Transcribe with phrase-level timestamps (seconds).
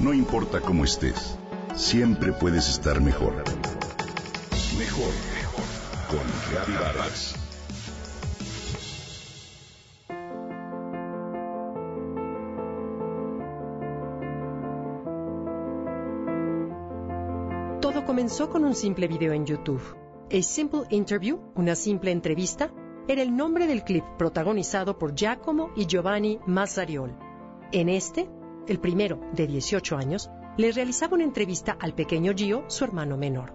[0.00, 1.36] No importa cómo estés,
[1.74, 3.34] siempre puedes estar mejor.
[4.78, 5.64] Mejor, mejor.
[6.08, 7.34] Con Reavivadas.
[17.82, 19.82] Todo comenzó con un simple video en YouTube.
[20.32, 22.72] A Simple Interview, una simple entrevista,
[23.06, 27.14] era el nombre del clip protagonizado por Giacomo y Giovanni Mazzariol.
[27.72, 28.30] En este,
[28.70, 33.52] el primero, de 18 años, le realizaba una entrevista al pequeño Gio, su hermano menor.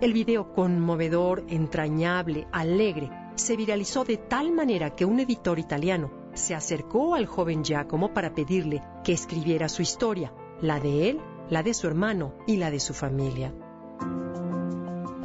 [0.00, 6.54] El video conmovedor, entrañable, alegre, se viralizó de tal manera que un editor italiano se
[6.54, 11.20] acercó al joven Giacomo para pedirle que escribiera su historia, la de él,
[11.50, 13.54] la de su hermano y la de su familia.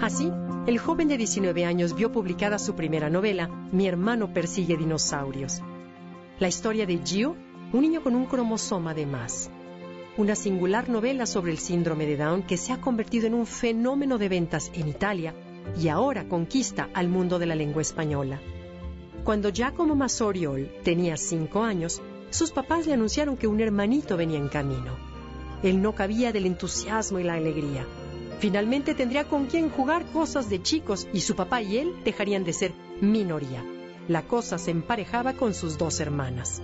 [0.02, 0.30] Así,
[0.68, 5.62] el joven de 19 años vio publicada su primera novela, Mi hermano persigue dinosaurios.
[6.38, 7.38] La historia de Gio,
[7.74, 9.50] un niño con un cromosoma de más.
[10.18, 14.18] Una singular novela sobre el síndrome de Down que se ha convertido en un fenómeno
[14.18, 15.34] de ventas en Italia
[15.80, 18.42] y ahora conquista al mundo de la lengua española.
[19.24, 24.50] Cuando Giacomo Massoriol tenía 5 años, sus papás le anunciaron que un hermanito venía en
[24.50, 24.98] camino.
[25.64, 27.86] Él no cabía del entusiasmo y la alegría.
[28.40, 32.54] Finalmente tendría con quien jugar cosas de chicos y su papá y él dejarían de
[32.54, 33.64] ser minoría.
[34.08, 36.62] La cosa se emparejaba con sus dos hermanas.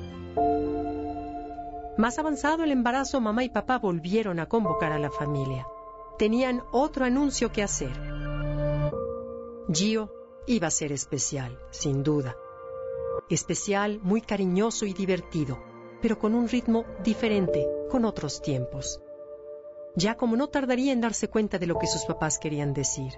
[1.98, 5.68] Más avanzado el embarazo, mamá y papá volvieron a convocar a la familia.
[6.18, 7.92] Tenían otro anuncio que hacer.
[9.72, 10.14] Gio
[10.46, 12.36] iba a ser especial, sin duda.
[13.30, 15.58] Especial, muy cariñoso y divertido,
[16.02, 19.02] pero con un ritmo diferente, con otros tiempos
[19.98, 23.14] ya como no tardaría en darse cuenta de lo que sus papás querían decir.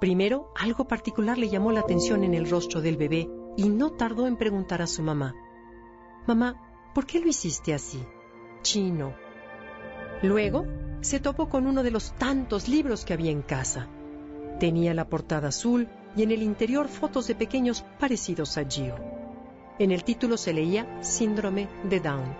[0.00, 4.28] Primero, algo particular le llamó la atención en el rostro del bebé y no tardó
[4.28, 5.34] en preguntar a su mamá.
[6.28, 8.02] Mamá, ¿por qué lo hiciste así?
[8.62, 9.14] Chino.
[10.22, 10.66] Luego,
[11.00, 13.88] se topó con uno de los tantos libros que había en casa.
[14.60, 18.94] Tenía la portada azul y en el interior fotos de pequeños parecidos a Gio.
[19.78, 22.36] En el título se leía Síndrome de Down.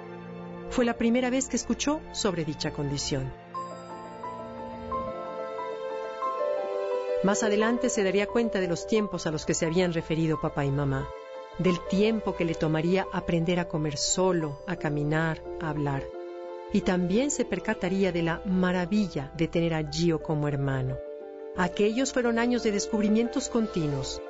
[0.71, 3.33] Fue la primera vez que escuchó sobre dicha condición.
[7.25, 10.65] Más adelante se daría cuenta de los tiempos a los que se habían referido papá
[10.65, 11.09] y mamá,
[11.59, 16.05] del tiempo que le tomaría aprender a comer solo, a caminar, a hablar.
[16.73, 20.97] Y también se percataría de la maravilla de tener a Gio como hermano.
[21.57, 24.23] Aquellos fueron años de descubrimientos continuos,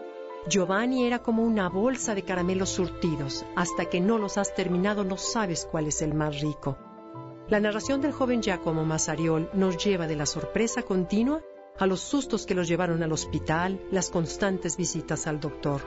[0.48, 3.44] Giovanni era como una bolsa de caramelos surtidos.
[3.54, 6.76] Hasta que no los has terminado no sabes cuál es el más rico.
[7.48, 11.42] La narración del joven Giacomo Masariol nos lleva de la sorpresa continua
[11.78, 15.82] a los sustos que los llevaron al hospital, las constantes visitas al doctor,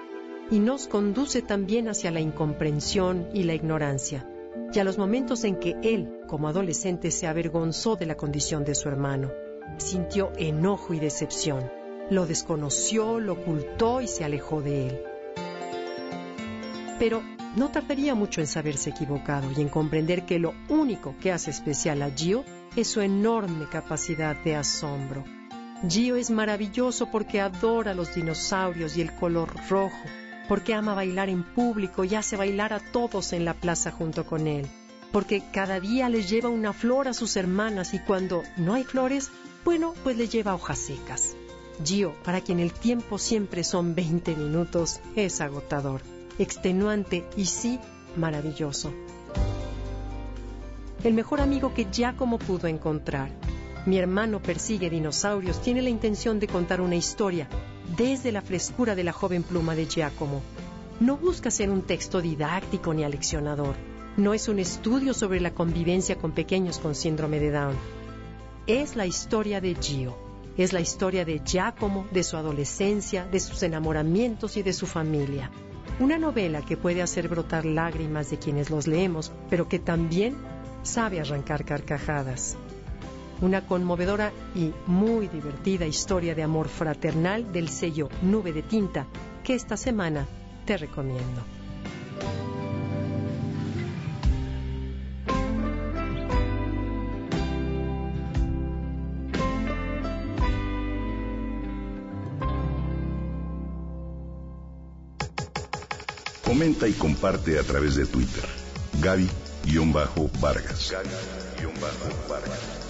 [0.51, 4.29] y nos conduce también hacia la incomprensión y la ignorancia,
[4.73, 8.75] y a los momentos en que él, como adolescente, se avergonzó de la condición de
[8.75, 9.31] su hermano,
[9.78, 11.69] sintió enojo y decepción
[12.09, 15.01] lo desconoció, lo ocultó y se alejó de él.
[17.00, 17.23] Pero
[17.56, 22.01] no tardaría mucho en saberse equivocado y en comprender que lo único que hace especial
[22.01, 22.44] a Gio
[22.75, 25.23] es su enorme capacidad de asombro.
[25.89, 29.97] Gio es maravilloso porque adora los dinosaurios y el color rojo,
[30.47, 34.47] porque ama bailar en público y hace bailar a todos en la plaza junto con
[34.47, 34.67] él,
[35.11, 39.31] porque cada día les lleva una flor a sus hermanas y cuando no hay flores,
[39.63, 41.35] bueno, pues le lleva hojas secas.
[41.83, 46.01] Gio, para quien el tiempo siempre son 20 minutos, es agotador,
[46.39, 47.79] extenuante y sí
[48.16, 48.94] maravilloso.
[51.03, 53.29] El mejor amigo que Giacomo pudo encontrar.
[53.85, 57.47] Mi hermano persigue dinosaurios tiene la intención de contar una historia
[57.97, 60.41] desde la frescura de la joven pluma de Giacomo.
[61.00, 63.75] No busca ser un texto didáctico ni aleccionador.
[64.18, 67.75] No es un estudio sobre la convivencia con pequeños con síndrome de Down.
[68.68, 70.25] Es la historia de Gio
[70.57, 75.51] es la historia de Giacomo, de su adolescencia, de sus enamoramientos y de su familia.
[76.00, 80.35] Una novela que puede hacer brotar lágrimas de quienes los leemos, pero que también
[80.84, 82.57] sabe arrancar carcajadas.
[83.42, 89.08] Una conmovedora y muy divertida historia de amor fraternal del sello Nube de Tinta
[89.44, 90.26] que esta semana
[90.66, 91.44] te recomiendo.
[106.56, 108.46] Comenta y comparte a través de Twitter.
[109.02, 110.06] Gaby-Vargas.